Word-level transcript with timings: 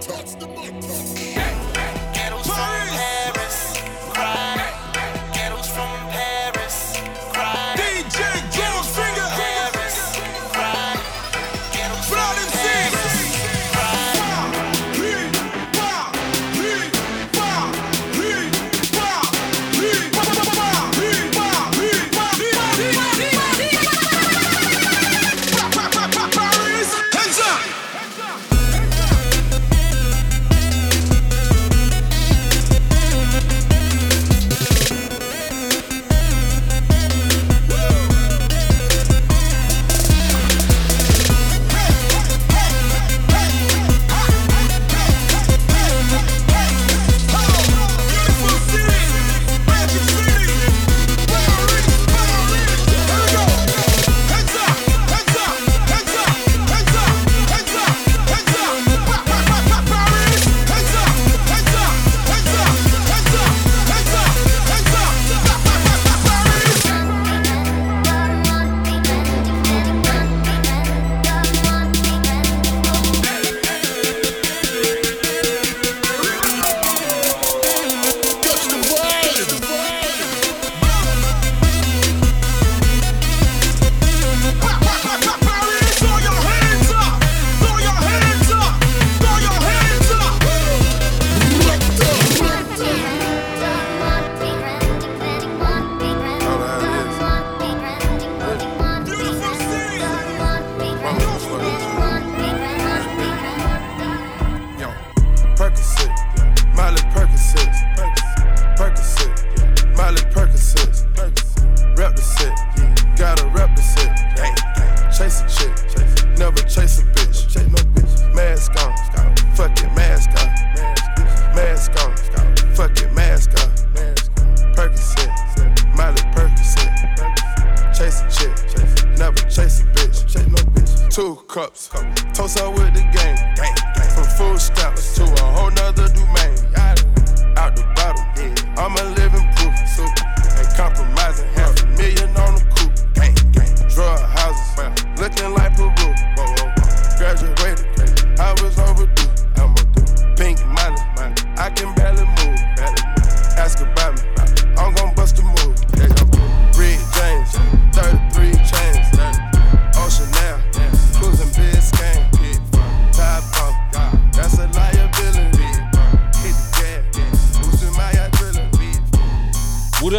touch 0.00 0.36
the 0.38 0.57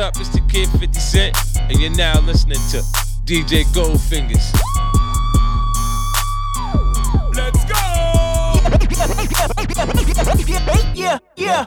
up? 0.10 0.20
It's 0.20 0.30
the 0.30 0.42
Kid 0.42 0.68
50 0.80 1.00
Cent, 1.00 1.38
and 1.56 1.80
you're 1.80 1.96
now 1.96 2.20
listening 2.22 2.60
to 2.72 2.82
DJ 3.26 3.64
Goldfingers. 3.76 4.46
Let's 7.36 7.64
go! 7.66 7.80
yeah, 10.96 11.18
yeah. 11.36 11.66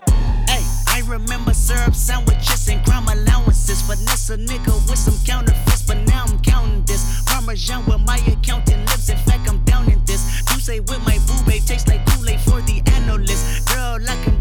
Hey, 0.49 0.63
I 0.89 1.03
remember 1.07 1.55
syrup 1.55 1.95
sandwiches 1.95 2.69
and 2.69 2.85
crime 2.85 3.07
allowances. 3.09 3.83
Finesse 3.83 4.31
a 4.31 4.37
nigga 4.37 4.75
with 4.89 4.99
some 4.99 5.19
counterfeits, 5.25 5.83
but 5.83 5.99
now 6.09 6.25
I'm 6.27 6.39
counting 6.41 6.85
this. 6.85 7.23
Parmesan 7.27 7.85
with 7.87 8.01
my 8.01 8.19
accountant 8.27 8.81
lips. 8.91 9.09
In 9.09 9.19
fact, 9.19 9.49
I'm 9.49 9.63
down 9.65 9.91
in 9.91 10.05
this. 10.05 10.43
You 10.51 10.83
with 10.83 11.05
my 11.05 11.19
boo 11.27 11.53
tastes 11.61 11.89
like 11.89 12.05
Kool-Aid 12.07 12.41
for 12.41 12.61
the 12.63 12.83
analyst. 12.87 13.69
Girl, 13.69 13.99
like 14.01 14.27
a 14.27 14.32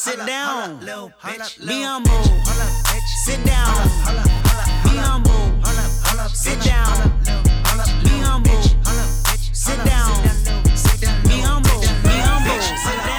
Sit 0.00 0.16
down. 0.24 0.78
Be 0.80 0.86
humble. 0.86 1.12
Sit 3.26 3.44
down. 3.44 3.74
Be 4.82 4.96
humble. 4.96 5.60
Sit 6.32 6.58
down. 6.64 7.20
Be 8.02 8.08
humble. 8.24 8.62
Sit 9.52 9.84
down. 9.84 10.22
Be 11.28 11.40
humble. 11.44 11.80
Be 12.00 12.16
humble. 12.16 12.56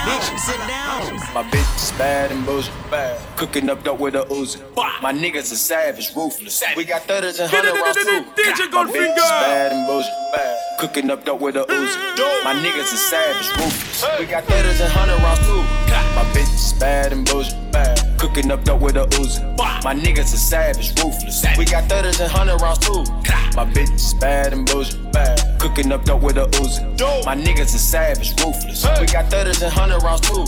Bitch, 0.10 0.40
sit 0.40 0.58
down. 0.66 1.22
My 1.36 1.44
bitch 1.52 1.76
is 1.78 1.92
bad 2.00 2.32
and 2.32 2.44
bullshit 2.48 2.74
bad. 2.90 3.20
Cooking 3.38 3.70
up 3.70 3.84
dope 3.84 4.00
with 4.00 4.16
a 4.16 4.24
Uzi. 4.32 4.60
My 5.04 5.14
niggas 5.14 5.52
are 5.52 5.62
savage, 5.62 6.16
ruthless. 6.16 6.64
We 6.76 6.84
got 6.84 7.04
thudders 7.04 7.40
and 7.40 7.52
hundred 7.52 7.80
rounds 7.80 7.98
too. 7.98 8.26
My 8.72 8.86
bitch 8.92 9.12
is 9.14 9.30
bad 9.30 9.72
and 9.72 9.86
bullshit 9.86 10.12
bad. 10.34 10.80
Cooking 10.80 11.12
up 11.12 11.26
dope 11.26 11.42
with 11.42 11.58
a 11.58 11.66
Uzi. 11.66 12.44
My 12.44 12.56
niggas 12.56 12.92
are 12.92 12.98
savage, 12.98 13.50
ruthless. 13.60 14.04
We 14.20 14.26
got 14.26 14.46
thudders 14.46 14.82
and 14.82 14.92
hundred 14.92 15.22
rounds 15.22 15.46
too. 15.46 15.81
My 16.22 16.28
bitch 16.34 16.54
is 16.54 16.74
bad 16.74 17.14
and 17.14 17.26
bougie. 17.26 17.52
Bad. 17.72 17.98
Cooking 18.20 18.52
up 18.52 18.64
dope 18.64 18.82
with 18.82 18.96
a 18.96 19.06
Uzi. 19.18 19.42
My 19.84 19.96
niggas 19.96 20.32
are 20.36 20.38
savage, 20.38 20.90
ruthless. 21.04 21.44
We 21.58 21.66
got 21.66 21.90
thudders 21.90 22.20
and 22.20 22.32
hundred 22.32 22.62
rounds 22.62 22.78
too. 22.78 23.04
My 23.56 23.66
bitch 23.66 23.92
is 23.96 24.14
bad 24.14 24.54
and 24.54 24.64
bougie. 24.68 25.00
Bad. 25.12 25.60
Cooking 25.60 25.92
up 25.92 26.06
dope 26.06 26.22
with 26.22 26.38
a 26.38 26.46
Uzi. 26.62 27.26
My 27.26 27.36
niggas 27.36 27.74
are 27.74 27.80
savage, 27.80 28.40
ruthless. 28.40 28.86
We 29.00 29.08
got 29.08 29.32
thudders 29.32 29.64
and 29.64 29.74
hundred 29.74 30.04
rounds 30.04 30.22
too. 30.22 30.46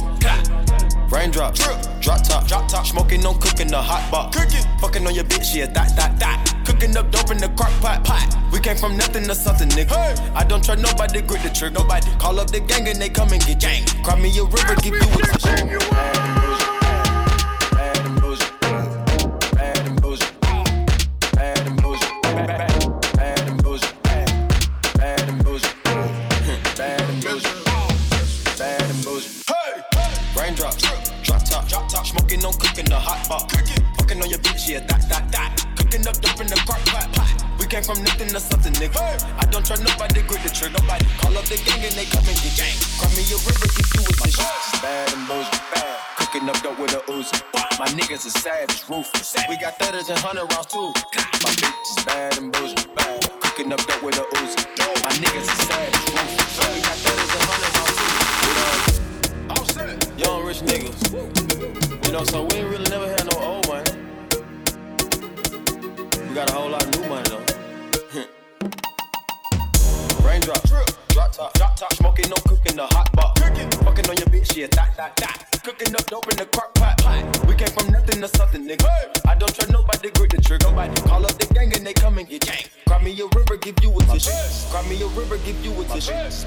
Raindrops, 1.09 1.65
drop 2.01 2.21
top, 2.21 2.45
drop 2.45 2.67
top. 2.67 2.85
Smoking 2.85 3.21
no 3.21 3.33
cooking 3.33 3.69
the 3.69 3.81
hot 3.81 4.11
box. 4.11 4.37
Cooking, 4.37 4.63
fucking 4.79 5.07
on 5.07 5.15
your 5.15 5.25
bitch, 5.25 5.55
yeah, 5.55 5.65
that, 5.65 5.95
that, 5.95 6.19
that. 6.19 6.52
Cooking 6.65 6.95
up 6.97 7.11
dope 7.11 7.31
in 7.31 7.37
the 7.37 7.49
crock 7.49 7.71
pot, 7.81 8.03
pot. 8.03 8.35
We 8.51 8.59
came 8.59 8.77
from 8.77 8.97
nothing 8.97 9.23
to 9.25 9.35
something, 9.35 9.69
nigga. 9.69 10.19
I 10.35 10.43
don't 10.43 10.63
trust 10.63 10.81
nobody, 10.81 11.21
grip 11.21 11.41
the 11.41 11.49
trigger. 11.49 11.79
Nobody 11.79 12.09
call 12.17 12.39
up 12.39 12.51
the 12.51 12.59
gang 12.59 12.87
and 12.87 12.99
they 13.01 13.09
come 13.09 13.31
and 13.33 13.45
get 13.45 13.59
gang. 13.59 13.85
Cry 14.03 14.19
me 14.19 14.29
a 14.37 14.43
river, 14.43 14.75
give 14.81 14.93
you 14.93 15.01
a. 15.01 15.83
Bad 15.93 16.72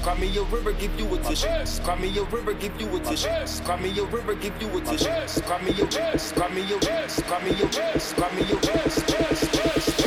Cry 0.07 0.17
me 0.19 0.37
a 0.37 0.41
river, 0.43 0.71
give 0.71 0.97
you 0.97 1.15
a 1.15 1.17
tissue. 1.19 1.83
Cry 1.83 1.99
me 1.99 2.17
a 2.17 2.23
river, 2.23 2.53
give 2.53 2.79
you 2.79 2.95
a 2.95 2.99
tissue. 3.01 3.27
Cry 3.65 3.75
me 3.75 3.99
a 3.99 4.05
river, 4.05 4.35
give 4.35 4.61
you 4.61 4.77
a 4.77 4.79
tissue. 4.79 5.41
Cry 5.41 5.61
me 5.61 5.71
a 5.71 5.85
cry 5.85 6.47
me 6.47 6.61
a 6.61 6.79
cry 6.79 7.43
me 7.43 7.51
a 7.51 7.67
cry 8.15 8.33
me 8.33 8.41
a 8.49 8.55
Bad 8.55 10.06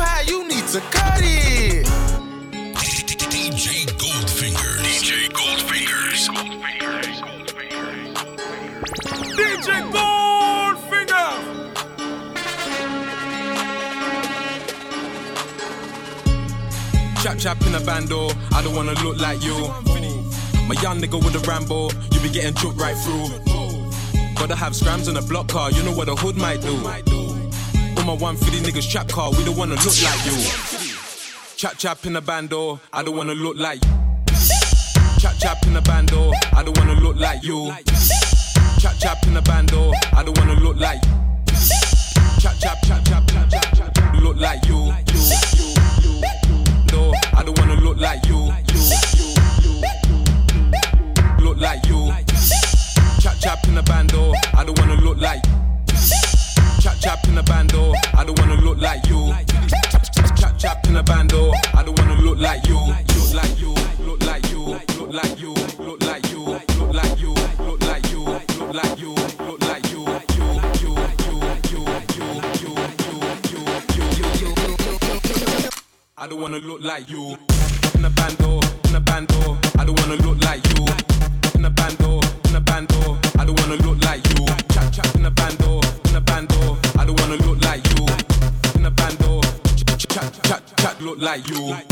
high, 0.00 0.22
you 0.22 0.46
need 0.48 0.66
to 0.68 0.80
cut 0.90 1.20
it. 1.20 1.86
DJ 3.30 3.86
Goldfinger. 4.00 4.72
DJ 4.80 5.28
Goldfingers. 5.30 6.28
DJ 9.36 9.68
Goldfinger. 9.96 11.28
Chap 17.22 17.38
chap 17.38 17.60
in 17.66 17.74
a 17.74 17.80
bando, 17.80 18.30
I 18.52 18.62
don't 18.62 18.74
wanna 18.74 18.94
look 19.04 19.18
like 19.18 19.42
you. 19.44 19.56
My 20.66 20.80
young 20.82 21.00
nigga 21.00 21.22
with 21.22 21.34
a 21.34 21.40
Rambo, 21.48 21.90
you 22.12 22.20
be 22.20 22.30
getting 22.30 22.54
choked 22.54 22.80
right 22.80 22.96
through. 22.96 23.28
Gotta 24.36 24.56
have 24.56 24.74
scrams 24.74 25.08
in 25.08 25.16
a 25.16 25.22
block 25.22 25.48
car, 25.48 25.70
you 25.70 25.82
know 25.82 25.92
what 25.92 26.08
a 26.08 26.14
hood 26.14 26.36
might 26.36 26.60
do. 26.62 27.29
My 28.10 28.16
150 28.16 28.68
niggas 28.68 28.90
trap 28.90 29.06
car, 29.06 29.30
we 29.30 29.44
don't 29.44 29.56
wanna 29.56 29.76
look 29.76 30.02
like 30.02 30.26
you. 30.26 30.34
Chap 31.56 31.78
chap 31.78 32.04
in 32.04 32.16
a 32.16 32.20
bando, 32.20 32.80
I 32.92 33.04
don't 33.04 33.16
wanna 33.16 33.34
look 33.34 33.56
like 33.56 33.78
you. 33.84 33.90
Chap 35.20 35.38
chap 35.38 35.64
in 35.64 35.76
a 35.76 35.80
bando, 35.80 36.32
I 36.52 36.64
don't 36.64 36.76
wanna 36.76 36.94
look 37.00 37.14
like 37.18 37.44
you. 37.44 37.72
Chap 38.80 38.98
chap 38.98 39.24
in 39.28 39.36
a 39.36 39.42
bando, 39.42 39.92
I 40.12 40.24
don't 40.24 40.36
wanna 40.38 40.54
look 40.54 40.76
like 40.78 41.00
you. 41.04 41.10
Chap 42.40 42.58
chap 42.58 42.82
chap 42.82 43.04
chap 43.04 43.24
chap 43.28 43.48
chap 43.48 43.74
chap 43.76 44.14
look 44.20 44.38
like 44.38 44.66
you. 44.66 44.86
You 44.86 45.22
you 45.54 45.70
you 46.02 46.18
you. 46.48 46.64
No, 46.90 47.14
I 47.36 47.44
don't 47.44 47.56
wanna 47.60 47.76
look 47.76 47.98
like 47.98 48.26
you. 48.26 48.52
You 48.74 48.80
you 49.18 49.30
you 49.62 49.84
you. 51.38 51.44
Look 51.44 51.58
like 51.58 51.86
you. 51.86 52.12
Chap 53.20 53.38
chap 53.38 53.64
in 53.68 53.78
a 53.78 53.84
bando, 53.84 54.32
I 54.52 54.64
don't 54.64 54.76
wanna 54.80 55.00
look 55.00 55.18
like. 55.18 55.44
Chap 56.80 56.96
chap 56.98 57.28
in 57.28 57.36
a 57.36 57.42
bando, 57.42 57.92
I 58.14 58.24
don't 58.24 58.38
wanna 58.38 58.54
look 58.62 58.78
like 58.78 59.06
you. 59.06 59.34
Chap 60.38 60.58
chap 60.58 60.86
in 60.86 60.96
a 60.96 61.02
bando, 61.02 61.52
I 61.74 61.82
don't 61.82 61.98
wanna 61.98 62.20
look 62.22 62.38
like 62.38 62.66
you. 62.66 62.78
Look 62.78 63.34
like 63.34 63.60
you, 63.60 63.74
look 64.00 64.24
like 64.24 64.50
you, 64.50 64.64
look 64.98 65.12
like 65.12 65.38
you, 65.38 65.52
look 65.78 66.02
like 66.02 66.30
you, 66.32 66.44
look 66.44 66.94
like 66.94 67.20
you, 67.20 67.34
look 67.58 67.82
like 67.82 68.10
you, 68.10 68.24
look 68.24 68.72
like 68.72 68.98
you, 68.98 69.14
look 69.40 69.60
like 69.60 69.92
you. 69.92 70.10
I 76.16 76.26
don't 76.26 76.40
wanna 76.40 76.58
look 76.58 76.82
like 76.82 77.10
you 77.10 77.36
in 77.94 78.04
a 78.04 78.10
bando, 78.10 78.60
in 78.88 78.94
a 78.94 79.00
bando. 79.00 79.58
I 79.78 79.84
don't 79.84 79.98
wanna 80.00 80.16
look 80.16 80.42
like 80.44 80.66
you. 80.78 80.99
Like 91.30 91.48
you. 91.48 91.89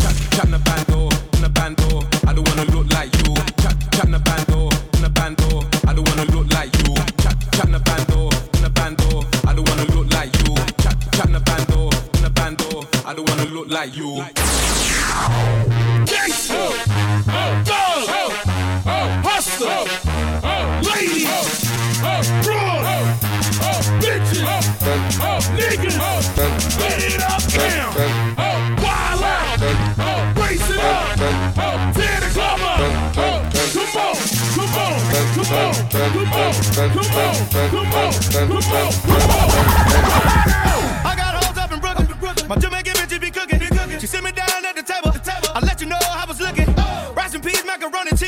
I 47.78 47.80
can 47.80 47.92
run 47.92 48.08
and 48.08 48.18
team. 48.18 48.27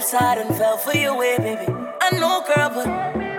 upside 0.00 0.38
and 0.38 0.56
fell 0.56 0.78
for 0.78 0.96
your 0.96 1.14
way, 1.14 1.34
eh, 1.38 1.42
baby. 1.42 1.72
I 2.00 2.18
know, 2.18 2.42
girl, 2.54 2.70
but. 2.70 3.29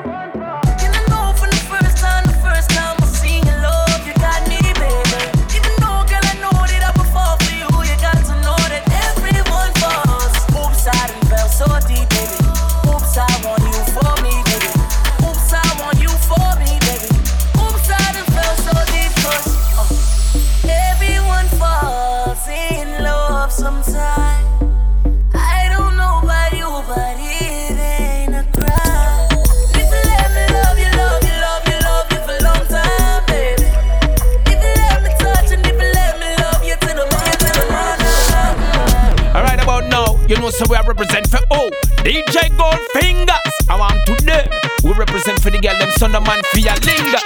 on 46.04 46.12
the 46.12 46.22
man 46.22 46.42
via 46.54 46.74
linga. 46.86 47.20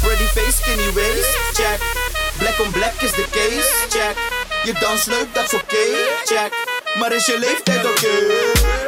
Pretty 0.00 0.26
face, 0.32 0.56
skinny 0.56 0.88
waist, 0.96 1.28
check. 1.56 1.80
Black 2.38 2.58
on 2.60 2.72
black 2.72 3.02
is 3.02 3.12
the 3.12 3.24
case, 3.32 3.70
check. 3.90 4.16
You 4.64 4.74
dance, 4.74 5.08
look, 5.08 5.32
that's 5.34 5.54
okay, 5.54 6.08
check. 6.26 6.52
Maar 6.98 7.12
is 7.12 7.26
je 7.26 7.38
leeftijd 7.38 7.84
oké? 7.84 8.06
Okay? 8.06 8.79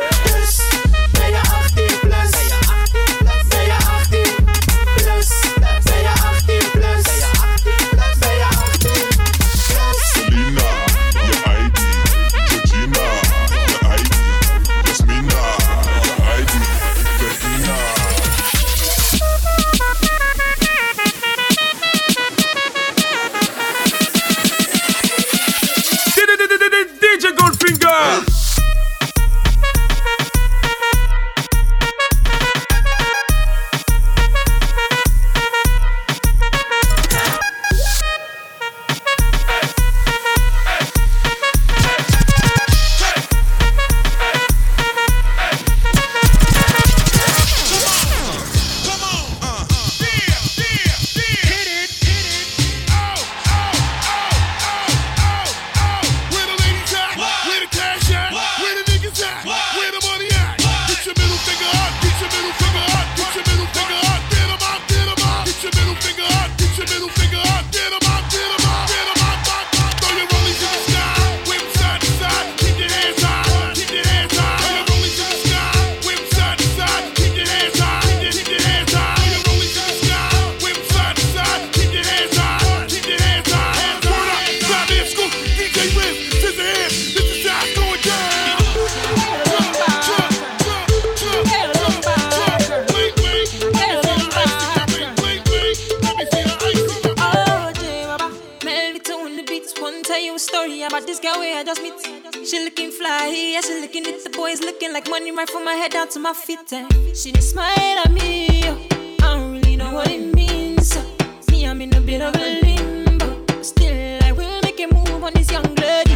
Like 105.03 105.11
money 105.11 105.33
right 105.33 105.49
from 105.49 105.65
my 105.65 105.75
head 105.75 105.93
down 105.93 106.09
to 106.09 106.19
my 106.19 106.33
feet. 106.33 106.73
And 106.73 106.91
she 107.17 107.33
just 107.33 107.51
smile 107.51 107.99
at 108.05 108.11
me. 108.11 108.63
oh. 108.65 108.87
I 109.23 109.37
don't 109.37 109.53
really 109.53 109.77
know 109.77 109.93
what 109.93 110.11
it 110.11 110.35
means. 110.35 110.89
So 110.89 111.03
me, 111.51 111.67
I'm 111.67 111.81
in 111.81 111.95
a 111.95 112.01
bit 112.01 112.21
of 112.21 112.35
a 112.37 112.61
limbo. 112.61 113.63
Still, 113.63 114.23
I 114.23 114.33
will 114.33 114.61
make 114.63 114.81
a 114.81 114.87
move 114.93 115.25
on 115.25 115.33
this 115.35 115.51
young 115.51 115.75
lady. 115.77 116.12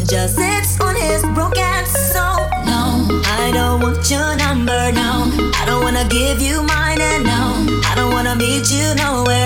And 0.00 0.08
just 0.08 0.36
sits 0.36 0.80
on 0.80 0.96
his 0.96 1.22
broken 1.36 1.84
soul. 1.84 2.40
No, 2.64 3.20
I 3.38 3.50
don't 3.52 3.82
want 3.82 4.10
your 4.10 4.34
number. 4.36 4.92
No, 4.92 5.28
I 5.60 5.64
don't 5.66 5.82
wanna 5.82 6.06
give 6.08 6.40
you 6.40 6.62
mine. 6.62 7.00
And 7.00 7.24
no, 7.24 7.80
I 7.90 7.92
don't 7.96 8.12
wanna 8.12 8.34
meet 8.36 8.70
you 8.72 8.94
nowhere. 8.94 9.39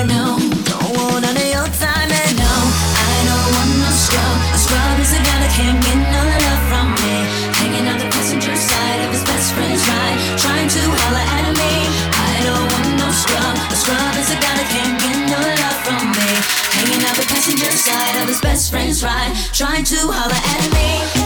Trying 19.54 19.84
to 19.84 19.94
holler 20.10 20.34
at 20.34 21.18
me. 21.18 21.23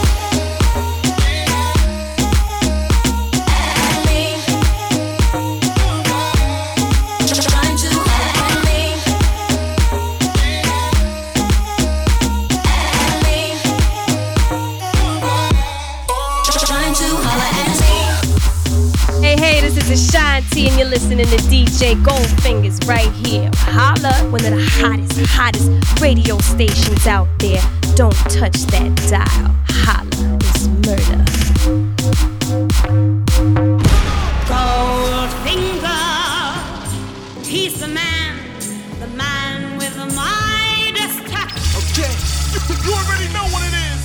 This 19.88 20.00
is 20.00 20.08
Ashanti, 20.10 20.68
and 20.68 20.78
you're 20.78 20.88
listening 20.88 21.18
to 21.18 21.36
DJ 21.36 21.94
Goldfingers 22.02 22.86
right 22.86 23.10
here. 23.26 23.50
Holla, 23.54 24.12
one 24.30 24.44
of 24.44 24.50
the 24.50 24.68
hottest, 24.72 25.18
hottest 25.30 26.00
radio 26.00 26.36
stations 26.38 27.06
out 27.06 27.28
there. 27.38 27.62
Don't 27.94 28.14
touch 28.28 28.58
that 28.68 28.94
dial. 29.08 29.54
Holla, 29.68 30.36
it's 30.42 30.66
murder. 30.84 31.24
Goldfinger, 34.44 35.86
he's 37.46 37.80
the 37.80 37.88
man, 37.88 38.36
the 39.00 39.06
man 39.16 39.78
with 39.78 39.94
the 39.94 40.06
Midas 40.14 41.16
touch. 41.32 41.56
Okay, 41.80 42.12
you 42.84 42.92
already 42.92 43.32
know 43.32 43.46
what 43.52 43.62
it 43.64 43.72
is. 43.72 43.98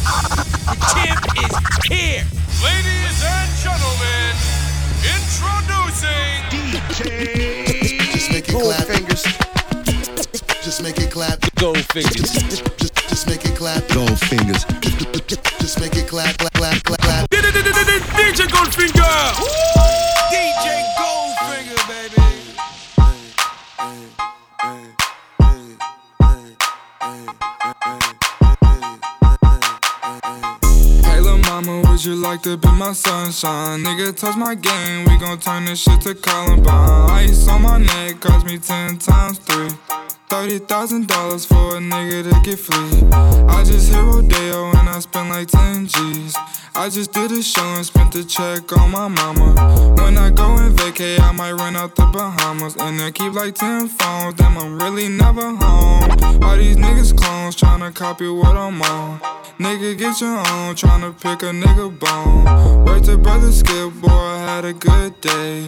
The 0.63 0.77
champ 0.95 1.19
is 1.43 1.51
here. 1.85 2.23
Ladies 2.63 3.23
and 3.23 3.49
gentlemen, 3.61 4.62
introducing 5.03 6.39
DJ. 6.49 7.99
Just 8.13 8.31
make 8.31 8.49
it 8.49 8.55
clap. 8.55 8.87
Fingers. 8.87 9.23
Just 10.63 10.83
make 10.83 10.97
it 10.99 11.11
clap. 11.11 11.39
Gold 11.55 11.77
fingers. 11.77 12.31
Just, 12.31 13.09
just 13.09 13.27
make 13.27 13.45
it 13.45 13.55
clap. 13.55 13.87
Gold 13.89 14.19
fingers. 14.19 14.65
Just 15.59 15.79
make 15.79 15.95
it 15.95 16.07
clap, 16.07 16.37
sunshine? 32.93 33.83
Nigga, 33.83 34.15
touch 34.15 34.35
my 34.37 34.55
game, 34.55 35.05
we 35.05 35.17
gon' 35.17 35.39
turn 35.39 35.65
this 35.65 35.79
shit 35.81 36.01
to 36.01 36.15
Columbine. 36.15 37.09
Ice 37.09 37.47
on 37.47 37.61
my 37.61 37.77
neck 37.77 38.19
cost 38.19 38.45
me 38.45 38.57
ten 38.57 38.97
times 38.97 39.39
three. 39.39 39.69
Thirty 40.29 40.59
thousand 40.59 41.07
dollars 41.07 41.45
for 41.45 41.77
a 41.77 41.79
nigga 41.79 42.23
to 42.23 42.41
get 42.43 42.59
free. 42.59 43.03
I 43.47 43.63
just 43.63 43.91
hit 43.91 44.01
Rodeo 44.01 44.71
and 44.71 44.89
I 44.89 44.99
spend 44.99 45.29
like 45.29 45.47
ten 45.47 45.85
G's. 45.87 46.35
I 46.75 46.89
just 46.89 47.13
did 47.13 47.31
a 47.31 47.43
show 47.43 47.61
and 47.61 47.85
spent 47.85 48.13
the 48.13 48.23
check 48.23 48.75
on 48.75 48.91
my 48.91 49.07
mama. 49.07 49.53
When 50.01 50.17
I 50.17 50.31
go 50.31 50.57
and 50.57 50.75
vacay, 50.75 51.19
I 51.19 51.31
might 51.31 51.53
run 51.53 51.75
out 51.75 51.95
the 51.95 52.05
Bahamas. 52.05 52.75
And 52.77 52.99
I 52.99 53.11
keep 53.11 53.33
like 53.33 53.53
ten 53.53 53.87
phones, 53.87 54.33
damn, 54.35 54.57
I'm 54.57 54.79
really 54.79 55.07
never 55.07 55.53
home. 55.55 56.09
All 56.41 56.57
these 56.57 56.77
niggas 56.77 57.15
clones 57.15 57.55
tryna 57.55 57.93
copy 57.93 58.27
what 58.27 58.55
I'm 58.55 58.81
on. 58.81 59.19
Nigga, 59.59 59.95
get 59.95 60.19
your 60.19 60.39
own, 60.39 60.73
tryna 60.73 61.13
pick 61.13 61.43
a 61.43 61.51
nigga 61.53 61.97
bone. 61.99 62.85
Word 62.85 63.03
to 63.03 63.17
brother 63.19 63.51
Skip, 63.51 63.93
boy, 64.01 64.09
I 64.09 64.39
had 64.39 64.65
a 64.65 64.73
good 64.73 65.21
day. 65.21 65.67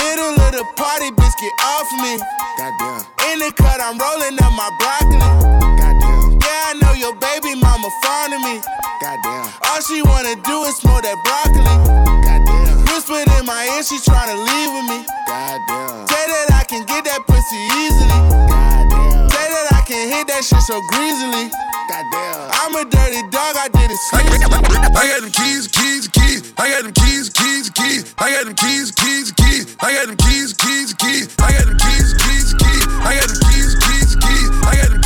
middle 0.00 0.34
of 0.40 0.52
the 0.56 0.64
party, 0.76 1.12
bitch, 1.12 1.36
get 1.40 1.54
off 1.76 1.88
me. 2.00 2.16
Goddamn. 2.58 3.04
In 3.30 3.38
the 3.44 3.50
cut, 3.52 3.80
I'm 3.80 3.96
rolling 3.96 4.36
up 4.40 4.52
my 4.56 4.68
broccoli. 4.80 5.30
Goddamn. 5.76 6.40
Yeah, 6.40 6.70
I 6.70 6.72
know 6.80 6.94
your 6.96 7.14
baby 7.16 7.54
mama 7.60 7.88
fond 8.02 8.34
of 8.34 8.40
me. 8.40 8.60
Goddamn. 9.00 9.48
All 9.68 9.80
she 9.84 10.02
wanna 10.02 10.36
do 10.44 10.64
is 10.68 10.76
smoke 10.76 11.02
that 11.04 11.16
broccoli. 11.24 11.64
Goddamn. 12.24 12.84
Whispered 12.90 13.28
in 13.38 13.44
my 13.46 13.64
ear, 13.76 13.82
she 13.82 13.96
tryna 14.04 14.36
leave 14.36 14.70
with 14.76 14.86
me. 14.92 14.98
Goddamn. 15.28 16.08
Say 16.08 16.24
that 16.28 16.48
I 16.60 16.64
can 16.64 16.84
get 16.84 17.04
that 17.04 17.24
pussy 17.26 17.60
easily. 17.80 18.20
Goddamn. 18.48 19.28
Say 19.30 19.46
that 19.48 19.66
I 19.72 19.80
can 19.86 20.02
hit 20.08 20.26
that 20.28 20.42
shit 20.44 20.62
so 20.62 20.80
greasily. 20.92 21.48
Goddamn. 21.90 22.50
I'm 22.54 22.74
a 22.76 22.84
dirty 22.88 23.22
dog, 23.34 23.56
I 23.58 23.66
did 23.66 23.90
it 23.90 23.98
sleazy. 24.06 24.46
I 24.46 25.10
got 25.10 25.22
them 25.22 25.32
keys, 25.32 25.66
keys, 25.66 26.06
keys. 26.06 26.54
I 26.56 26.70
got 26.70 26.84
them 26.84 26.92
keys, 26.92 27.30
keys, 27.30 27.68
keys. 27.70 28.14
I 28.16 28.30
got 28.30 28.44
them 28.46 28.54
keys, 28.54 28.92
keys, 28.92 29.32
keys. 29.32 29.76
I 29.80 29.94
got 29.98 30.06
them 30.06 30.16
keys, 30.16 30.52
keys, 30.54 30.94
keys. 30.94 31.34
I 31.42 31.50
got 31.50 31.66
them 31.66 31.78
keys, 31.82 32.14
keys, 32.14 32.54
keys. 32.54 32.86
I 33.02 33.18
got 33.18 33.26
them 33.26 33.42
keys, 33.42 33.74
keys, 33.74 34.14
keys. 34.22 34.50
I 34.62 34.76
got 34.78 34.90
them 34.90 34.99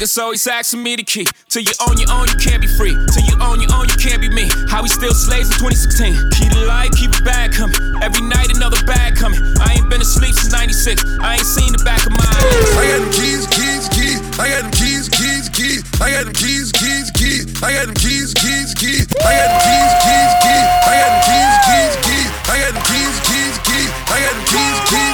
Niggas 0.00 0.16
always 0.16 0.46
asking 0.46 0.82
me 0.82 0.96
the 0.96 1.04
key. 1.04 1.28
Till 1.52 1.60
you 1.60 1.76
own 1.84 2.00
your 2.00 2.08
own, 2.08 2.24
you 2.24 2.40
can't 2.40 2.64
be 2.64 2.70
free. 2.80 2.96
Till 3.12 3.20
you 3.28 3.36
own 3.36 3.60
your 3.60 3.68
own, 3.76 3.84
you 3.84 4.00
can't 4.00 4.16
be 4.16 4.32
me. 4.32 4.48
How 4.64 4.80
we 4.80 4.88
still 4.88 5.12
slaves 5.12 5.52
in 5.52 5.60
2016. 5.60 6.16
Keep 6.40 6.56
the 6.56 6.64
light, 6.64 6.96
keep 6.96 7.12
it 7.12 7.20
bag 7.20 7.52
coming. 7.52 7.76
Every 8.00 8.24
night 8.24 8.48
another 8.48 8.80
bag 8.88 9.20
coming. 9.20 9.44
I 9.60 9.76
ain't 9.76 9.92
been 9.92 10.00
asleep 10.00 10.32
since 10.32 10.56
96. 10.56 11.04
I 11.20 11.36
ain't 11.36 11.44
seen 11.44 11.76
the 11.76 11.84
back 11.84 12.00
of 12.08 12.16
my 12.16 12.24
eyes. 12.24 12.48
I 12.80 12.96
got 12.96 13.00
them 13.04 13.12
keys, 13.12 13.44
keys, 13.52 13.92
keys. 13.92 14.24
I 14.40 14.48
got 14.48 14.64
them 14.64 14.72
keys, 14.72 15.12
keys, 15.12 15.52
keys. 15.52 15.84
keys. 15.84 16.00
I 16.00 16.16
got 16.16 16.24
them 16.24 16.32
keys, 16.32 16.72
keys, 16.72 17.12
keys. 17.12 17.44
I 17.60 17.76
got 17.76 17.92
them 17.92 17.96
keys, 18.00 18.32
keys, 18.40 18.72
keys. 18.80 19.04
I 19.20 19.36
got 19.36 19.52
them 19.52 19.60
keys, 19.68 19.92
keys, 20.00 20.32
keys. 20.40 20.68
I 20.88 20.96
got 20.96 21.12
them 21.12 21.20
keys, 21.28 21.56
keys, 21.68 21.94
keys. 22.08 22.28
I 22.48 22.56
got 22.56 22.72
them 22.72 22.84
keys, 22.88 23.16
keys, 23.28 23.56
keys. 23.68 23.90
I 24.08 24.16
got 24.16 24.32
them 24.32 24.44
keys, 24.48 24.78
keys, 24.88 25.09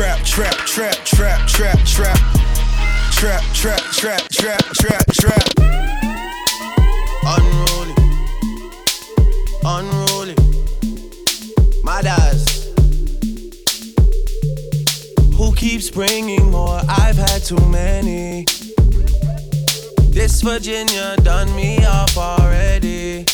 Trap, 0.00 0.24
trap, 0.24 0.54
trap, 0.64 0.96
trap, 1.04 1.46
trap, 1.46 1.78
trap. 1.84 2.18
Trap, 3.12 3.42
trap, 3.52 3.80
trap, 3.92 4.28
trap, 4.30 4.64
trap, 4.72 5.04
trap. 5.12 5.46
Unruly. 7.26 7.94
Unruly. 9.62 10.36
Mothers. 11.84 12.72
Who 15.36 15.54
keeps 15.54 15.90
bringing 15.90 16.50
more? 16.50 16.80
I've 16.88 17.18
had 17.18 17.44
too 17.44 17.60
many. 17.68 18.46
This 20.08 20.40
Virginia 20.40 21.14
done 21.18 21.54
me 21.54 21.84
off 21.84 22.16
already. 22.16 23.26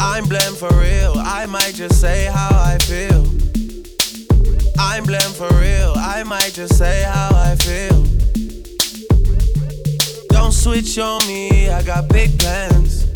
I'm 0.00 0.24
blamed 0.26 0.56
for 0.56 0.70
real. 0.70 1.12
I 1.18 1.44
might 1.44 1.74
just 1.74 2.00
say 2.00 2.30
how 2.32 2.48
I 2.48 2.78
feel. 2.78 3.41
I'm 4.84 5.04
blamed 5.04 5.36
for 5.36 5.48
real. 5.60 5.94
I 5.96 6.24
might 6.24 6.52
just 6.52 6.76
say 6.76 7.02
how 7.02 7.30
I 7.32 7.54
feel. 7.54 8.02
Don't 10.28 10.52
switch 10.52 10.98
on 10.98 11.24
me. 11.28 11.70
I 11.70 11.82
got 11.82 12.08
big 12.08 12.36
plans. 12.38 13.06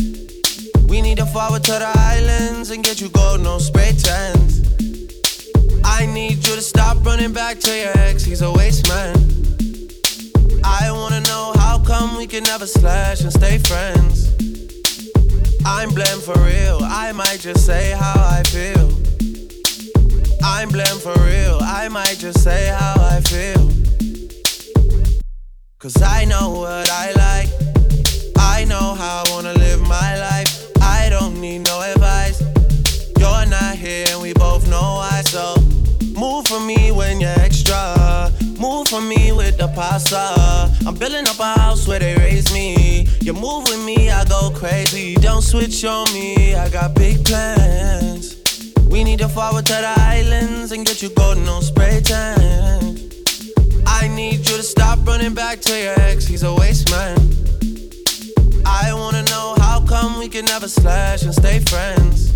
We 0.88 1.02
need 1.02 1.18
to 1.18 1.26
forward 1.26 1.64
to 1.64 1.72
the 1.72 1.92
islands 1.96 2.70
and 2.70 2.84
get 2.84 3.00
you 3.00 3.08
gold, 3.08 3.40
no 3.40 3.58
spray 3.58 3.92
tans. 3.92 4.62
I 5.84 6.06
need 6.06 6.36
you 6.46 6.54
to 6.54 6.62
stop 6.62 7.04
running 7.04 7.32
back 7.32 7.58
to 7.60 7.76
your 7.76 7.98
ex, 7.98 8.22
he's 8.22 8.42
a 8.42 8.52
waste 8.52 8.88
man. 8.88 9.16
I 10.64 10.92
wanna 10.92 11.20
know 11.22 11.52
how 11.56 11.82
come 11.84 12.16
we 12.16 12.26
can 12.28 12.44
never 12.44 12.66
slash 12.66 13.22
and 13.22 13.32
stay 13.32 13.58
friends. 13.58 14.28
I'm 15.66 15.90
blamed 15.90 16.22
for 16.22 16.38
real, 16.38 16.78
I 16.82 17.12
might 17.12 17.40
just 17.40 17.66
say 17.66 17.90
how 17.90 18.14
I 18.16 18.44
feel. 18.44 19.15
I'm 20.48 20.68
blamed 20.68 21.02
for 21.02 21.12
real, 21.24 21.58
I 21.60 21.88
might 21.88 22.18
just 22.18 22.44
say 22.44 22.68
how 22.68 22.94
I 22.98 23.20
feel. 23.20 23.68
Cause 25.80 26.00
I 26.00 26.24
know 26.24 26.60
what 26.60 26.88
I 26.88 27.10
like, 27.12 27.48
I 28.38 28.64
know 28.64 28.94
how 28.94 29.24
I 29.26 29.30
wanna 29.32 29.54
live 29.54 29.80
my 29.80 30.16
life. 30.18 30.70
I 30.80 31.08
don't 31.10 31.40
need 31.40 31.64
no 31.66 31.82
advice. 31.82 32.40
You're 33.18 33.46
not 33.46 33.74
here 33.74 34.06
and 34.10 34.22
we 34.22 34.34
both 34.34 34.70
know 34.70 35.00
why, 35.00 35.22
so 35.22 35.56
move 36.14 36.46
for 36.46 36.60
me 36.60 36.92
when 36.92 37.20
you're 37.20 37.40
extra. 37.40 38.32
Move 38.58 38.86
for 38.86 39.00
me 39.00 39.32
with 39.32 39.58
the 39.58 39.66
pasta. 39.74 40.72
I'm 40.86 40.94
building 40.94 41.26
up 41.26 41.40
a 41.40 41.58
house 41.58 41.88
where 41.88 41.98
they 41.98 42.14
raise 42.16 42.52
me. 42.54 43.08
You 43.20 43.32
move 43.32 43.64
with 43.64 43.84
me, 43.84 44.10
I 44.10 44.24
go 44.24 44.52
crazy. 44.54 45.16
Don't 45.16 45.42
switch 45.42 45.84
on 45.84 46.06
me, 46.14 46.54
I 46.54 46.68
got 46.68 46.94
big 46.94 47.24
plans. 47.24 48.15
We 48.96 49.04
need 49.04 49.18
to 49.18 49.28
forward 49.28 49.66
to 49.66 49.74
the 49.74 49.94
islands 49.94 50.72
and 50.72 50.86
get 50.86 51.02
you 51.02 51.10
golden 51.10 51.44
no 51.44 51.60
spray 51.60 52.00
tan. 52.00 52.98
I 53.86 54.08
need 54.08 54.38
you 54.38 54.56
to 54.56 54.62
stop 54.62 55.06
running 55.06 55.34
back 55.34 55.60
to 55.60 55.78
your 55.78 55.92
ex, 56.00 56.26
he's 56.26 56.42
a 56.42 56.54
waste 56.54 56.90
man. 56.90 57.18
I 58.64 58.94
wanna 58.94 59.22
know 59.24 59.54
how 59.58 59.84
come 59.86 60.18
we 60.18 60.30
can 60.30 60.46
never 60.46 60.66
slash 60.66 61.24
and 61.24 61.34
stay 61.34 61.60
friends. 61.60 62.32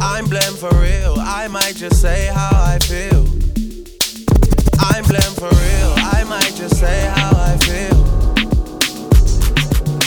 I'm 0.00 0.24
blamed 0.28 0.58
for 0.58 0.74
real, 0.74 1.14
I 1.20 1.46
might 1.46 1.76
just 1.76 2.00
say 2.02 2.26
how 2.34 2.50
I 2.52 2.80
feel. 2.80 3.24
I'm 4.80 5.04
blamed 5.04 5.36
for 5.38 5.48
real, 5.48 5.94
I 6.10 6.24
might 6.28 6.54
just 6.56 6.76
say 6.76 7.08
how 7.14 7.30
I 7.36 7.56
feel. 7.68 8.00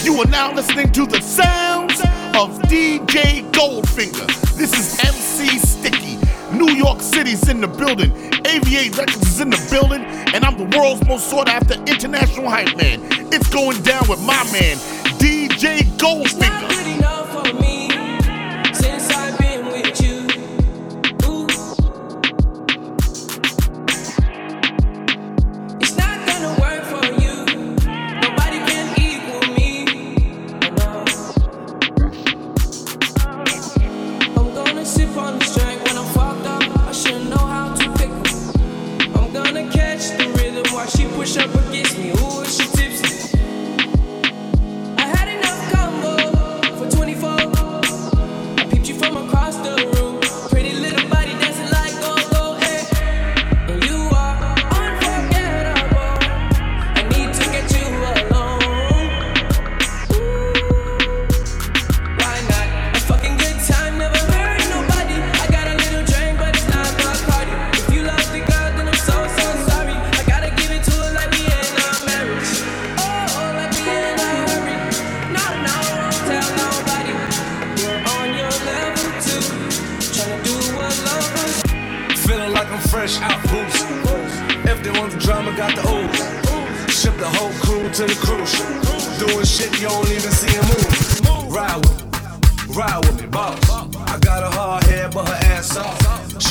You 0.04 0.20
are 0.22 0.28
now 0.28 0.54
listening 0.54 0.92
to 0.92 1.06
the 1.06 1.22
sounds 1.22 2.04
of 2.36 2.58
DJ 2.64 3.50
Goldfinger. 3.52 4.28
This 4.58 4.74
is 4.74 5.00
MC 5.06 5.60
Sticky. 5.60 6.18
New 6.52 6.72
York 6.72 7.02
City's 7.02 7.48
in 7.48 7.62
the 7.62 7.68
building. 7.68 8.12
AVA 8.46 8.96
Records 8.98 9.28
is 9.28 9.40
in 9.40 9.50
the 9.50 9.68
building. 9.70 10.04
And 10.34 10.44
I'm 10.44 10.58
the 10.58 10.78
world's 10.78 11.06
most 11.08 11.30
sought 11.30 11.48
after 11.48 11.76
international 11.84 12.50
hype 12.50 12.76
man. 12.76 13.02
It's 13.32 13.50
going 13.50 13.82
down 13.84 14.08
with 14.08 14.22
my 14.22 14.44
man, 14.52 14.78
DJ 15.20 15.82
Goldfinger. 15.98 17.03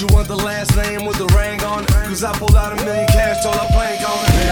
you 0.03 0.09
want 0.15 0.27
the 0.27 0.37
last 0.37 0.77
name 0.77 1.07
with 1.07 1.17
the 1.17 1.27
ring 1.38 1.62
on 1.62 1.85
it. 1.85 1.88
Cause 1.88 2.25
I 2.25 2.33
pulled 2.37 2.57
out 2.57 2.73
a 2.73 2.85
million 2.85 3.07
cash, 3.09 3.43
told 3.43 3.55
I 3.55 3.67
plank 3.71 4.01
on 4.03 4.25
it. 4.27 4.43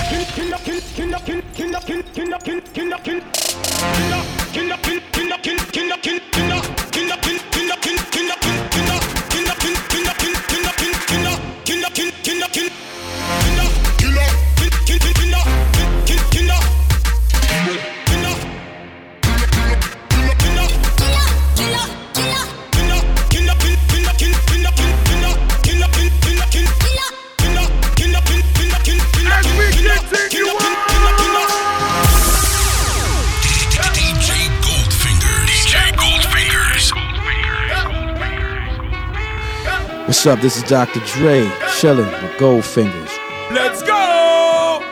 What's 40.20 40.26
up? 40.26 40.40
This 40.42 40.58
is 40.58 40.64
Dr. 40.64 41.00
Dre, 41.06 41.50
chilling 41.78 42.04
with 42.04 42.36
gold 42.38 42.62
fingers. 42.62 43.08
Let's 43.50 43.82
go! 43.82 44.82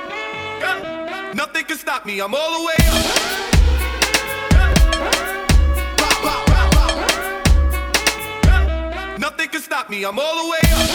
Nothing 1.35 1.67
can 1.67 1.77
stop 1.77 2.07
me, 2.07 2.19
I'm 2.19 2.35
all 2.35 2.59
the 2.59 2.65
way 2.65 2.73
up. 2.89 2.95
Nothing 9.19 9.49
can 9.51 9.61
stop 9.61 9.91
me, 9.91 10.03
I'm 10.05 10.19
all 10.19 10.43
the 10.43 10.49
way 10.51 10.61
up. 10.73 10.89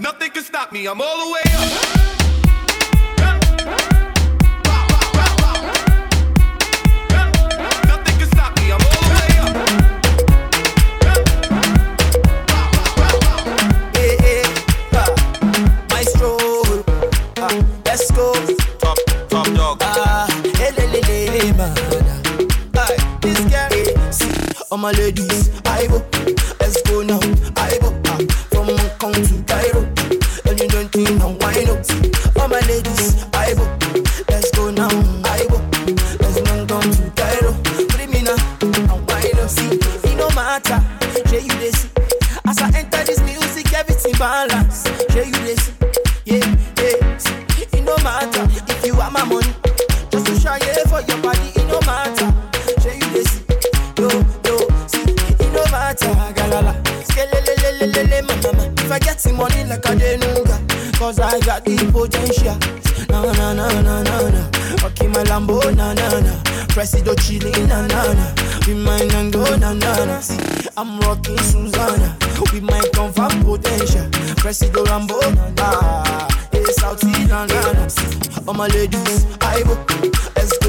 Nothing 0.00 0.30
can 0.32 0.42
stop 0.42 0.72
me, 0.72 0.88
I'm 0.88 1.00
all 1.00 1.26
the 1.26 1.32
way 1.32 1.45
my 24.86 24.92
lady. 24.92 25.25
potential. 73.58 74.08
Presido 74.36 74.84
Rambo, 74.84 75.18
ah, 75.60 76.28
hey, 76.52 76.64
South 76.78 77.02
London. 77.02 77.88
All 78.46 78.54
my 78.54 78.66
ladies, 78.68 79.26
I 79.40 79.62
book. 79.64 79.90
Let's 80.36 80.58
go. 80.58 80.65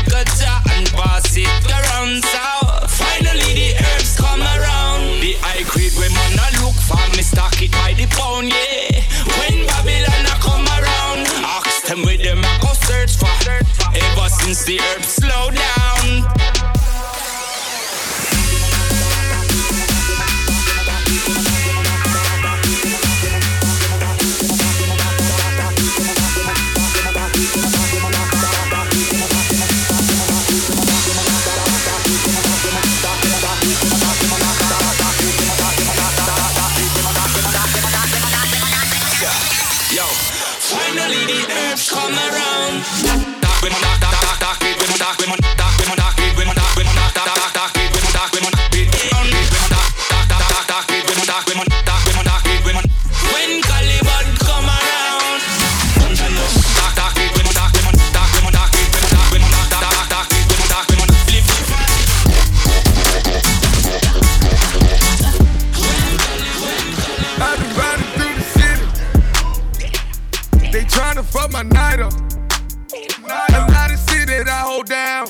agriculture 0.00 0.58
and 0.72 0.86
pass 0.92 1.36
it 1.36 1.46
around. 1.68 2.22
So 2.24 2.86
finally 2.88 3.52
the 3.54 3.70
herbs 3.76 4.16
come 4.16 4.40
around. 4.40 5.20
The 5.20 5.36
high 5.40 5.64
grade 5.68 5.92
when 5.98 6.12
man 6.12 6.38
I 6.38 6.50
look 6.62 6.74
for, 6.74 7.00
me 7.16 7.22
stock 7.22 7.60
it 7.62 7.72
by 7.72 7.94
the 7.94 8.06
pound, 8.16 8.48
yeah. 8.48 9.02
When 9.38 9.66
Babylon 9.66 10.26
a 10.26 10.34
come 10.40 10.66
around, 10.66 11.26
ask 11.44 11.86
them 11.86 12.02
where 12.02 12.18
them 12.18 12.40
a 12.40 12.52
go 12.60 12.72
search 12.86 13.16
for. 13.16 13.28
Ever 13.92 14.28
since 14.28 14.64
the 14.64 14.80
herbs 14.80 15.08
slow 15.08 15.50
down. 15.50 15.99
They 70.72 70.84
tryna 70.84 71.24
fuck 71.24 71.50
my 71.50 71.62
night 71.62 71.98
up. 71.98 72.12
A 72.94 73.66
lot 73.72 73.90
of 73.90 73.98
shit 74.08 74.28
that 74.28 74.46
I 74.46 74.62
hold 74.62 74.86
down. 74.86 75.26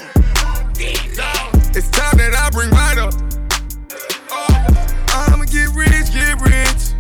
It's 1.75 1.89
time 1.89 2.19
that 2.19 2.35
I 2.37 2.51
bring 2.51 2.69
right 2.69 2.99
up. 2.99 3.15
I'ma 5.09 5.45
get 5.47 5.73
rich, 5.75 6.13
get 6.13 6.37
rich. 6.45 6.93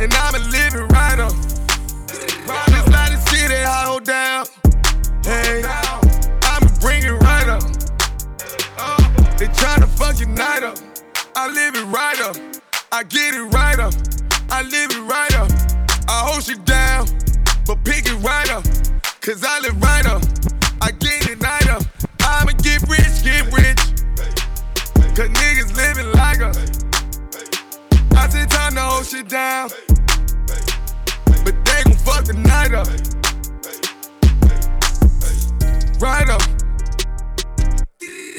And 0.00 0.14
I'ma 0.14 0.38
live 0.48 0.72
it 0.72 0.90
right 0.90 1.20
up. 1.20 1.34
There's 2.08 2.86
a 2.86 2.90
lot 2.90 3.12
of 3.12 3.20
shit 3.28 3.48
that 3.52 3.66
I 3.66 3.84
hold 3.84 4.04
down. 4.04 4.46
Hey, 5.22 5.64
I'ma 6.48 6.68
bring 6.80 7.04
it 7.04 7.12
right 7.12 7.48
up. 7.48 7.62
They 9.36 9.48
tryna 9.48 9.86
fuck 9.86 10.18
your 10.18 10.30
night 10.30 10.62
up. 10.62 10.78
I 11.36 11.48
live 11.48 11.76
it 11.76 11.84
right 11.84 12.20
up. 12.22 12.36
I 12.90 13.02
get 13.02 13.34
it 13.34 13.42
right 13.52 13.78
up. 13.78 13.92
I 14.48 14.62
live 14.62 14.90
it 14.92 15.02
right 15.02 15.34
up. 15.34 15.57
I 16.10 16.24
hold 16.24 16.48
you 16.48 16.56
down, 16.56 17.06
but 17.66 17.84
pick 17.84 18.06
it 18.06 18.18
right 18.24 18.50
up. 18.50 18.64
Cause 19.20 19.44
I 19.44 19.60
live 19.60 19.78
right 19.82 20.06
up. 20.06 20.22
I 20.80 20.90
get 20.90 21.28
it 21.28 21.38
right 21.38 21.68
up. 21.68 21.82
I'ma 22.22 22.52
get 22.62 22.80
rich, 22.88 23.22
get 23.22 23.44
rich. 23.52 23.76
Cause 25.14 25.28
niggas 25.28 25.76
living 25.76 26.10
like 26.12 26.40
us. 26.40 26.56
I 28.16 28.26
said 28.30 28.48
time 28.48 28.74
to 28.76 28.80
hold 28.80 29.04
shit 29.04 29.28
down. 29.28 29.68
But 31.44 31.62
they 31.66 31.82
gon' 31.84 31.92
fuck 31.92 32.24
the 32.24 32.32
night 32.32 32.72
up. 32.72 32.88
Right 36.00 36.28
up. 36.30 36.42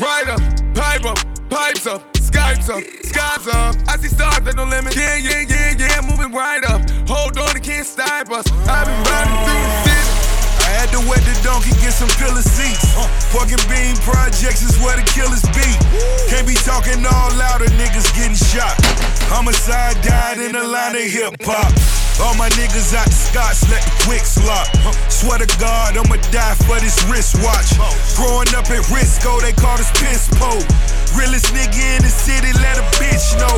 Right 0.02 0.28
up. 0.28 0.42
Pipe 0.74 1.06
up. 1.06 1.50
Pipes 1.50 1.86
up. 1.86 2.19
Skypes 2.30 2.70
up. 2.70 2.84
Skies 3.06 3.48
up. 3.48 3.76
I 3.90 3.98
see 3.98 4.10
stars 4.10 4.46
that 4.46 4.56
don't 4.56 4.70
limit. 4.70 4.96
Yeah, 4.96 5.18
yeah, 5.18 5.42
yeah, 5.50 5.74
yeah. 5.78 6.02
Moving 6.06 6.32
right 6.32 6.64
up. 6.70 6.86
Hold 7.10 7.38
on, 7.38 7.58
it 7.58 7.64
can't 7.64 7.86
stop 7.86 8.30
us. 8.30 8.46
I've 8.70 8.86
been 8.86 9.02
riding 9.10 9.38
through 9.46 9.64
the 9.66 9.74
city. 9.84 10.00
I 10.62 10.86
had 10.86 10.90
to 10.94 11.02
wet 11.10 11.26
the 11.26 11.34
donkey, 11.42 11.74
get 11.82 11.98
some 11.98 12.10
pillar 12.22 12.46
seats. 12.46 12.86
Pork 13.34 13.50
and 13.50 13.66
bean 13.66 13.98
projects 14.06 14.62
is 14.62 14.78
where 14.78 14.96
the 14.96 15.06
killers 15.10 15.42
be. 15.58 15.66
Can't 16.30 16.46
be 16.46 16.54
talking 16.54 17.02
all 17.06 17.30
shot. 17.30 17.50
Homicide 17.60 17.79
died 20.36 20.46
in 20.46 20.52
the 20.52 20.64
line 20.64 20.96
of 20.96 21.02
hip 21.02 21.34
hop. 21.42 21.74
All 22.22 22.36
my 22.36 22.50
niggas 22.60 22.94
out 22.94 23.08
the 23.08 23.16
Scots, 23.16 23.64
let 23.72 23.82
the 23.82 23.94
quicks 24.04 24.36
lock. 24.44 24.68
Swear 25.10 25.40
to 25.40 25.48
God, 25.58 25.96
I'ma 25.96 26.20
die 26.36 26.56
for 26.68 26.78
this 26.84 27.00
wristwatch. 27.08 27.80
Growing 28.20 28.52
up 28.60 28.68
at 28.70 28.84
Risco, 28.92 29.40
they 29.40 29.54
called 29.54 29.80
us 29.80 29.90
piss 29.96 30.28
po. 30.36 30.60
Realest 31.16 31.50
nigga 31.56 31.80
in 31.96 32.04
the 32.04 32.12
city, 32.12 32.52
let 32.60 32.78
a 32.78 32.86
bitch 33.00 33.34
know. 33.40 33.56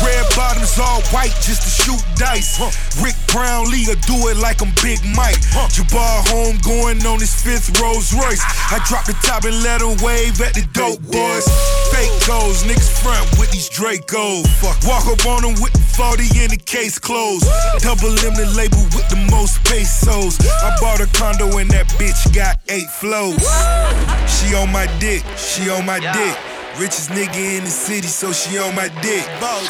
Red 0.00 0.24
bottoms 0.34 0.80
all 0.80 1.04
white 1.12 1.36
just 1.44 1.62
to 1.62 1.70
shoot 1.70 2.00
dice. 2.16 2.58
Rick 2.98 3.14
Brownlee, 3.28 3.86
or 3.86 3.98
do 4.08 4.16
it 4.32 4.40
like 4.40 4.64
I'm 4.64 4.72
Big 4.82 4.98
Mike. 5.14 5.38
Jabbar 5.76 6.24
home 6.32 6.56
going 6.64 7.04
on 7.04 7.20
his 7.20 7.36
fifth 7.36 7.78
Rolls 7.78 8.10
Royce. 8.16 8.42
I 8.72 8.80
drop 8.88 9.04
the 9.04 9.14
top 9.20 9.44
and 9.44 9.54
let 9.62 9.84
him 9.84 10.00
wave 10.00 10.40
at 10.40 10.56
the 10.56 10.64
dope 10.72 11.04
boys. 11.12 11.46
Fake 11.92 12.10
goals, 12.26 12.64
niggas 12.64 12.90
front 13.04 13.28
with 13.38 13.52
these 13.52 13.68
Dracos. 13.68 14.48
Walk 14.88 15.06
up 15.06 15.22
on 15.28 15.44
them 15.44 15.54
with 15.60 15.76
the 15.76 15.84
40 16.08 16.24
in 16.40 16.48
the 16.48 16.56
case 16.56 16.98
closed. 16.98 17.44
Double 17.84 18.08
M 18.24 18.32
the 18.32 18.48
label 18.56 18.80
with 18.96 19.04
the 19.12 19.20
most 19.28 19.60
pesos. 19.68 20.40
I 20.64 20.72
bought 20.80 21.04
a 21.04 21.08
condo 21.12 21.58
and 21.58 21.68
that 21.70 21.84
bitch 22.00 22.32
got 22.32 22.56
eight 22.72 22.88
flows. 22.88 23.44
She 24.24 24.56
on 24.56 24.72
my 24.72 24.88
dick, 24.96 25.20
she 25.36 25.68
on 25.68 25.84
my 25.84 26.00
dick. 26.00 26.32
Richest 26.80 27.10
nigga 27.10 27.60
in 27.60 27.64
the 27.64 27.70
city, 27.70 28.08
so 28.08 28.32
she 28.32 28.56
on 28.56 28.74
my 28.74 28.88
dick. 29.04 29.20
Boss, 29.36 29.68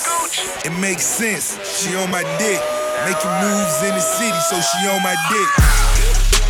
it 0.64 0.70
makes 0.79 1.03
sense, 1.03 1.59
she 1.66 1.96
on 1.96 2.09
my 2.11 2.22
dick. 2.38 2.62
Making 3.03 3.35
moves 3.42 3.83
in 3.83 3.94
the 3.98 4.05
city, 4.07 4.38
so 4.46 4.62
she 4.62 4.87
on 4.87 5.03
my 5.03 5.18
dick. 5.35 5.48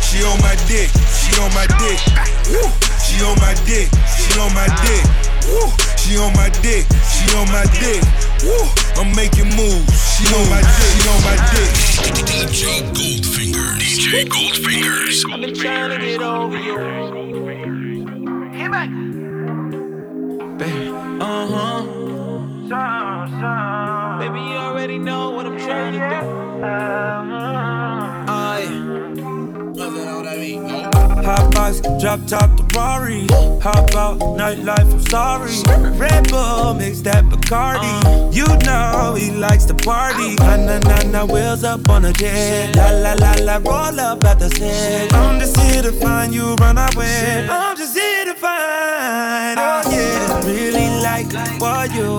She 0.05 0.21
on 0.21 0.37
my 0.45 0.53
dick, 0.69 0.93
she 1.17 1.33
on 1.41 1.49
my 1.57 1.65
dick. 1.81 1.97
She 3.01 3.25
on 3.25 3.33
my 3.41 3.57
dick, 3.65 3.89
she 4.05 4.37
on 4.37 4.53
my 4.53 4.69
dick. 4.85 5.28
Woo. 5.49 5.69
She 5.97 6.15
on 6.17 6.31
my 6.33 6.49
dick, 6.61 6.85
she 7.09 7.25
on 7.35 7.47
my 7.51 7.65
dick. 7.81 8.03
Woo. 8.43 8.67
I'm 8.95 9.11
making 9.15 9.49
moves, 9.57 9.91
she 10.15 10.25
on 10.33 10.47
my 10.49 10.61
dick, 10.61 10.93
she 10.93 11.09
on 11.09 11.21
my 11.25 11.35
dick. 11.51 11.71
DJ 12.29 12.63
Goldfinger. 12.93 13.77
DJ 13.79 14.25
Goldfingers. 14.25 15.23
I've 15.33 15.41
been 15.41 15.53
trying 15.55 15.89
to 15.91 15.97
get 16.05 16.21
over 16.21 16.57
you. 16.57 16.77
Uh 21.21 21.47
huh. 21.47 21.83
Baby, 24.19 24.39
you 24.39 24.55
already 24.55 24.97
know 24.97 25.29
what 25.31 25.45
I'm 25.45 25.57
trying 25.57 25.93
to 25.93 25.99
do. 25.99 26.05
Aye. 28.29 28.67
Hot 31.25 31.53
box, 31.53 31.81
drop 32.01 32.19
top 32.27 32.49
the 32.79 32.85
Rari. 32.85 33.27
Hop 33.61 33.95
out, 33.95 34.19
nightlife, 34.37 34.91
I'm 34.91 35.01
sorry. 35.01 35.97
Red 35.97 36.29
Bull, 36.29 36.73
mix 36.73 37.01
that 37.01 37.25
Bacardi. 37.25 37.93
Uh. 38.05 38.31
You 38.31 38.45
know 38.65 39.15
he 39.15 39.31
likes 39.31 39.65
to 39.65 39.73
party. 39.73 40.35
Na 40.35 40.55
na 40.55 40.79
na 40.79 41.01
na, 41.03 41.25
wheels 41.25 41.63
up 41.63 41.89
on 41.89 42.05
a 42.05 42.13
jet. 42.13 42.75
La 42.75 42.89
la 42.91 43.13
la 43.13 43.33
la, 43.41 43.57
roll 43.57 43.99
up 43.99 44.23
at 44.23 44.39
the 44.39 44.49
set. 44.49 45.13
I'm 45.13 45.39
just 45.39 45.57
here 45.59 45.81
to 45.81 45.91
find 45.91 46.33
you, 46.33 46.55
run 46.55 46.77
away. 46.77 47.47
I'm 47.49 47.77
just 47.77 47.97
here 47.97 48.25
to 48.25 48.33
find. 48.33 49.59
Oh 49.59 49.81
yeah, 49.91 50.45
really 50.45 50.89
like 51.01 51.31
what 51.59 51.93
you 51.93 52.17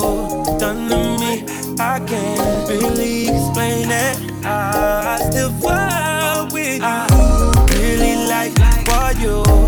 done 0.58 0.88
to 0.88 1.18
me. 1.20 1.44
I 1.78 2.00
can't 2.00 2.68
really 2.68 3.28
explain 3.28 3.90
it. 3.90 4.44
I 4.44 5.18
still 5.30 5.52
fall 5.52 6.48
with 6.52 6.78
you. 6.78 6.84
Uh. 6.84 7.66
Really 7.80 8.16
like 8.26 8.52
what 8.86 9.18
you 9.18 9.59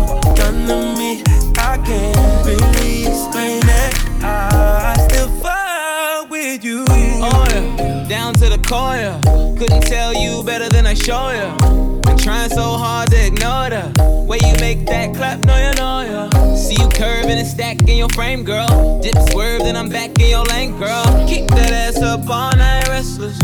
I 0.65 1.77
can't 1.85 2.47
explain 2.47 3.61
it. 3.63 4.23
I 4.23 4.95
still 5.09 5.27
fall 5.41 6.27
with 6.27 6.63
you. 6.63 6.85
Oh 6.87 7.45
yeah, 7.49 8.07
down 8.07 8.33
to 8.35 8.49
the 8.49 8.57
core. 8.67 8.95
yeah. 8.95 9.19
Couldn't 9.57 9.81
tell 9.81 10.13
you 10.13 10.43
better 10.43 10.69
than 10.69 10.85
I 10.85 10.93
show 10.93 11.29
you. 11.31 11.99
Been 12.01 12.17
trying 12.17 12.49
so 12.49 12.77
hard 12.77 13.09
to 13.11 13.27
ignore 13.27 13.69
the 13.69 14.25
way 14.27 14.39
you 14.43 14.55
make 14.59 14.85
that 14.87 15.15
clap. 15.15 15.39
No, 15.45 15.57
you 15.57 15.73
know 15.75 16.29
ya. 16.29 16.55
See 16.55 16.75
you 16.81 16.87
curving 16.89 17.37
and 17.37 17.47
stacking 17.47 17.97
your 17.97 18.09
frame, 18.09 18.43
girl. 18.43 19.01
Dip 19.01 19.15
swerve, 19.31 19.63
then 19.63 19.75
I'm 19.75 19.89
back 19.89 20.17
in 20.19 20.29
your 20.29 20.45
lane, 20.45 20.77
girl. 20.77 21.03
Keep 21.27 21.47
that 21.49 21.71
ass 21.71 22.01
up 22.01 22.29
all 22.29 22.55
night, 22.55 22.87
restless. 22.87 23.37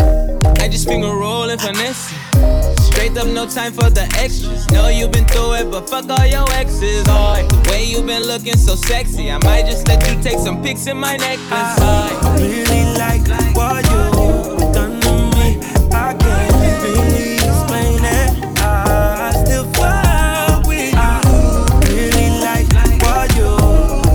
I 0.61 0.67
just 0.69 0.87
finger 0.87 1.07
roll 1.07 1.49
and 1.49 1.59
finesse. 1.59 2.13
It. 2.99 3.11
Straight 3.11 3.17
up, 3.17 3.27
no 3.27 3.47
time 3.47 3.73
for 3.73 3.89
the 3.89 4.03
extras. 4.17 4.69
Know 4.71 4.87
you 4.89 5.07
been 5.07 5.25
through 5.25 5.53
it, 5.55 5.71
but 5.71 5.89
fuck 5.89 6.09
all 6.09 6.25
your 6.25 6.49
exes. 6.51 7.05
Oh, 7.07 7.35
the 7.47 7.69
way 7.69 7.83
you 7.85 8.01
been 8.01 8.23
looking 8.23 8.57
so 8.57 8.75
sexy, 8.75 9.31
I 9.31 9.37
might 9.39 9.65
just 9.65 9.87
let 9.87 10.05
you 10.07 10.21
take 10.21 10.39
some 10.39 10.61
pics 10.61 10.87
in 10.87 10.97
my 10.97 11.17
necklace. 11.17 11.49
I 11.51 12.35
really 12.37 12.83
like 12.97 13.27
what 13.55 13.83
you 13.85 14.73
done 14.73 14.99
to 15.01 15.11
me. 15.37 15.59
I 15.91 16.13
can't 16.13 16.53
really 16.83 17.35
explain 17.35 18.03
it. 18.03 18.59
I 18.59 19.31
still 19.45 19.65
fall 19.73 20.61
with 20.67 20.91
you. 20.91 20.99
I 20.99 21.21
Really 21.87 22.29
like 22.41 22.69
what 23.01 23.27
you 23.35 23.49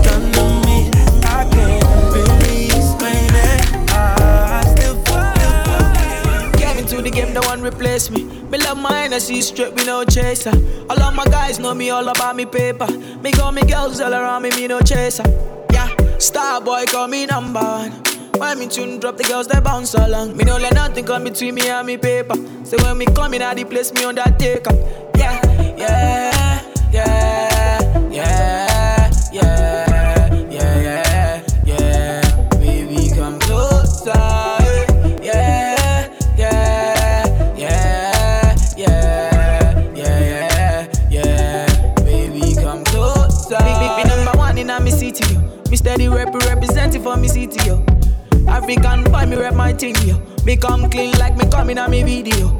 done 0.05 0.31
to 0.31 0.43
me. 0.65 0.89
I 1.23 1.47
can't 1.51 1.83
really 2.13 2.65
explain 2.67 3.33
it. 3.33 3.61
I 3.91 4.63
still 4.75 4.95
fall. 5.05 6.51
Gavin 6.59 6.85
to 6.87 7.01
the 7.01 7.09
game, 7.09 7.33
no 7.33 7.41
one 7.41 7.61
replace 7.61 8.09
me. 8.11 8.34
Me 8.55 8.63
love 8.63 8.77
my 8.77 9.01
Hennessy 9.01 9.41
straight 9.41 9.73
with 9.73 9.85
no 9.85 10.05
chaser. 10.05 10.53
All 10.89 11.01
of 11.01 11.13
my 11.13 11.25
guys 11.25 11.59
know 11.59 11.73
me 11.73 11.89
all 11.89 12.07
about 12.07 12.37
me 12.37 12.45
paper. 12.45 12.87
Me 13.21 13.29
got 13.33 13.53
me 13.53 13.61
girls 13.63 13.99
all 13.99 14.13
around 14.13 14.43
me, 14.43 14.49
me 14.51 14.65
no 14.65 14.79
chaser. 14.79 15.25
Yeah, 15.73 15.93
star 16.19 16.61
boy 16.61 16.85
call 16.85 17.09
me 17.09 17.25
number 17.25 17.59
one. 17.59 17.91
When 18.39 18.59
me 18.59 18.67
tune 18.69 19.01
drop, 19.01 19.17
the 19.17 19.25
girls 19.25 19.47
they 19.47 19.59
bounce 19.59 19.93
along. 19.93 20.37
Me 20.37 20.45
no 20.45 20.55
let 20.55 20.73
nothing 20.73 21.03
come 21.03 21.25
between 21.25 21.55
me 21.55 21.67
and 21.67 21.85
me 21.85 21.97
paper. 21.97 22.35
So 22.63 22.77
when 22.77 22.97
me 22.97 23.07
come 23.07 23.33
in 23.33 23.41
at 23.41 23.57
the 23.57 23.65
place, 23.65 23.91
me 23.91 24.05
undertaker. 24.05 24.73
Yeah, 25.17 25.75
yeah, 25.77 26.61
yeah, 26.93 27.34
for 47.05 47.17
me 47.17 47.27
city, 47.27 47.63
yo. 47.67 47.85
African 48.47 49.03
boy, 49.03 49.27
me 49.27 49.35
rep 49.35 49.53
my 49.53 49.71
thing, 49.71 49.95
yo. 50.07 50.17
Me 50.43 50.57
come 50.57 50.89
clean 50.89 51.11
like 51.19 51.37
me 51.37 51.45
coming 51.51 51.77
on 51.77 51.91
me 51.91 52.01
video. 52.01 52.57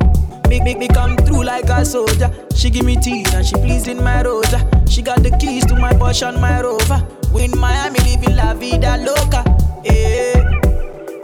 Make, 0.48 0.64
make 0.64 0.78
me 0.78 0.88
come 0.88 1.18
through 1.18 1.44
like 1.44 1.66
a 1.70 1.84
soldier. 1.84 2.30
She 2.54 2.70
give 2.70 2.86
me 2.86 2.96
tea 2.96 3.26
and 3.34 3.44
she 3.44 3.56
pleasing 3.56 4.04
my 4.04 4.22
rosa. 4.22 4.60
She 4.88 5.02
got 5.02 5.24
the 5.24 5.32
keys 5.40 5.66
to 5.66 5.76
my 5.76 5.94
Porsche 5.94 6.30
and 6.30 6.40
my 6.40 6.62
Rover. 6.62 7.02
We 7.34 7.46
in 7.46 7.58
Miami 7.58 8.00
living 8.02 8.36
la 8.36 8.54
vida 8.54 8.98
loca. 8.98 9.42
Yeah, 9.84 10.38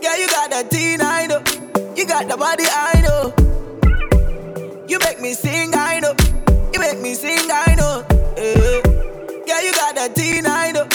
yeah, 0.01 0.15
you 0.17 0.28
got 0.28 0.49
the 0.49 0.67
teen, 0.72 0.99
I 1.01 1.28
know. 1.28 1.43
You 1.95 2.07
got 2.07 2.28
the 2.28 2.38
body, 2.38 2.65
I 2.67 3.01
know. 3.05 3.34
You 4.88 4.97
make 4.97 5.22
me 5.22 5.36
sing, 5.36 5.76
I 5.76 5.99
know. 5.99 6.15
You 6.74 6.80
make 6.80 6.99
me 6.99 7.13
sing, 7.13 7.51
I 7.53 7.76
know. 7.76 8.03
Yeah, 8.36 8.82
yeah, 9.45 9.61
you 9.61 9.74
got 9.74 9.93
the 9.93 10.11
teen, 10.15 10.47
I 10.47 10.72
know. 10.72 10.88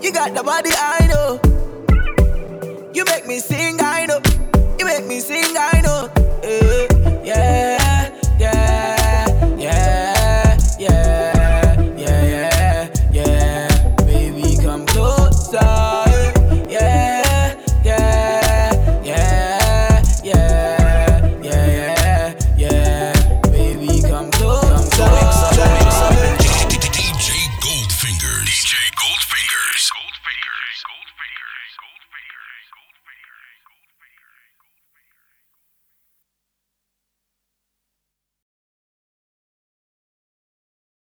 You 0.00 0.12
got 0.12 0.32
the 0.32 0.44
body, 0.44 0.70
I 0.72 0.98
know. 1.00 1.01
You 3.02 3.06
make 3.06 3.26
me 3.26 3.40